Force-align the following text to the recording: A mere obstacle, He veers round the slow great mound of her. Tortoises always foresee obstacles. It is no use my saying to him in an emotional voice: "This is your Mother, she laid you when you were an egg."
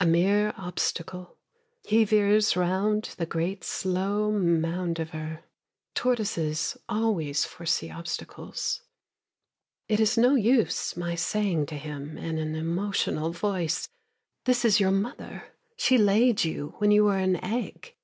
A 0.00 0.06
mere 0.06 0.52
obstacle, 0.58 1.38
He 1.84 2.02
veers 2.04 2.56
round 2.56 3.14
the 3.16 3.58
slow 3.60 4.32
great 4.32 4.42
mound 4.44 4.98
of 4.98 5.10
her. 5.10 5.44
Tortoises 5.94 6.76
always 6.88 7.44
foresee 7.44 7.92
obstacles. 7.92 8.82
It 9.86 10.00
is 10.00 10.18
no 10.18 10.34
use 10.34 10.96
my 10.96 11.14
saying 11.14 11.66
to 11.66 11.76
him 11.76 12.18
in 12.18 12.38
an 12.38 12.56
emotional 12.56 13.30
voice: 13.30 13.88
"This 14.46 14.64
is 14.64 14.80
your 14.80 14.90
Mother, 14.90 15.52
she 15.76 15.96
laid 15.96 16.42
you 16.42 16.74
when 16.78 16.90
you 16.90 17.04
were 17.04 17.18
an 17.18 17.36
egg." 17.36 17.94